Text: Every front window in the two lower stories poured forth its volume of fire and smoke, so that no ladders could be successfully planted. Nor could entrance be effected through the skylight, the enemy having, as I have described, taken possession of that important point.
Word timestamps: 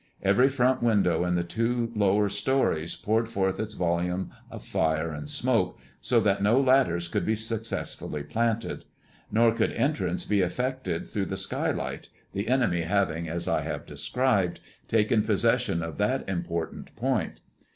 Every 0.23 0.49
front 0.49 0.81
window 0.81 1.23
in 1.25 1.35
the 1.35 1.43
two 1.43 1.91
lower 1.95 2.27
stories 2.27 2.95
poured 2.95 3.29
forth 3.29 3.59
its 3.59 3.75
volume 3.75 4.31
of 4.49 4.65
fire 4.65 5.11
and 5.11 5.29
smoke, 5.29 5.77
so 6.01 6.19
that 6.21 6.41
no 6.41 6.59
ladders 6.59 7.07
could 7.07 7.23
be 7.23 7.35
successfully 7.35 8.23
planted. 8.23 8.85
Nor 9.31 9.51
could 9.51 9.71
entrance 9.73 10.25
be 10.25 10.41
effected 10.41 11.07
through 11.07 11.25
the 11.27 11.37
skylight, 11.37 12.09
the 12.33 12.47
enemy 12.47 12.81
having, 12.81 13.29
as 13.29 13.47
I 13.47 13.61
have 13.61 13.85
described, 13.85 14.59
taken 14.87 15.21
possession 15.21 15.83
of 15.83 15.99
that 15.99 16.27
important 16.27 16.95
point. 16.95 17.41